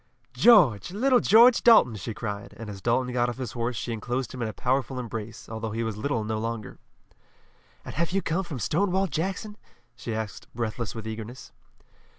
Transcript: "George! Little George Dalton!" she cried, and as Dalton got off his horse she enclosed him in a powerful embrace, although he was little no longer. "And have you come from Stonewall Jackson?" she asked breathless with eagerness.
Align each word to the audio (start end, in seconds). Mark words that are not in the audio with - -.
"George! 0.33 0.89
Little 0.91 1.19
George 1.19 1.61
Dalton!" 1.61 1.95
she 1.95 2.15
cried, 2.15 2.55
and 2.57 2.71
as 2.71 2.81
Dalton 2.81 3.13
got 3.13 3.29
off 3.29 3.37
his 3.37 3.51
horse 3.51 3.75
she 3.75 3.93
enclosed 3.93 4.33
him 4.33 4.41
in 4.41 4.47
a 4.47 4.51
powerful 4.51 4.97
embrace, 4.97 5.47
although 5.47 5.69
he 5.69 5.83
was 5.83 5.95
little 5.95 6.23
no 6.23 6.39
longer. 6.39 6.79
"And 7.85 7.93
have 7.93 8.11
you 8.11 8.23
come 8.23 8.43
from 8.43 8.57
Stonewall 8.57 9.05
Jackson?" 9.05 9.57
she 9.95 10.15
asked 10.15 10.51
breathless 10.55 10.95
with 10.95 11.05
eagerness. 11.05 11.51